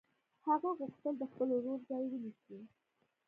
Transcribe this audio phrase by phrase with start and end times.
[0.47, 2.59] هغه غوښتل د خپل ورور ځای ونیسي